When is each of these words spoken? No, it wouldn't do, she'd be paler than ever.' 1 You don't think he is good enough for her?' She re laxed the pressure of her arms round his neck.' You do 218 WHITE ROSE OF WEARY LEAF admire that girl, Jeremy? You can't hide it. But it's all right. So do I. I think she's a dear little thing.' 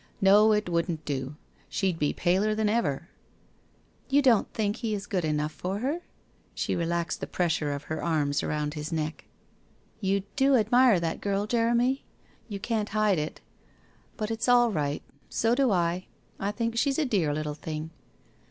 No, 0.19 0.51
it 0.51 0.67
wouldn't 0.67 1.05
do, 1.05 1.35
she'd 1.69 1.99
be 1.99 2.11
paler 2.11 2.55
than 2.55 2.67
ever.' 2.67 3.01
1 4.09 4.09
You 4.09 4.21
don't 4.23 4.51
think 4.51 4.77
he 4.77 4.95
is 4.95 5.05
good 5.05 5.23
enough 5.23 5.51
for 5.51 5.77
her?' 5.77 6.01
She 6.55 6.75
re 6.75 6.87
laxed 6.87 7.19
the 7.19 7.27
pressure 7.27 7.71
of 7.71 7.83
her 7.83 8.03
arms 8.03 8.41
round 8.41 8.73
his 8.73 8.91
neck.' 8.91 9.25
You 10.01 10.21
do 10.35 10.55
218 10.55 10.55
WHITE 10.55 10.55
ROSE 10.55 10.55
OF 10.55 10.71
WEARY 10.71 10.91
LEAF 10.93 10.97
admire 10.97 10.99
that 11.01 11.21
girl, 11.21 11.45
Jeremy? 11.45 12.03
You 12.49 12.59
can't 12.59 12.89
hide 12.89 13.19
it. 13.19 13.41
But 14.17 14.31
it's 14.31 14.49
all 14.49 14.71
right. 14.71 15.03
So 15.29 15.53
do 15.53 15.69
I. 15.69 16.07
I 16.39 16.49
think 16.51 16.79
she's 16.79 16.97
a 16.97 17.05
dear 17.05 17.31
little 17.31 17.53
thing.' 17.53 17.91